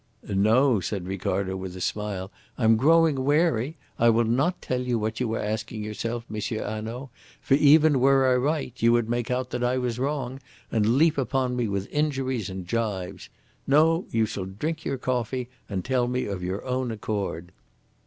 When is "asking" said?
5.37-5.83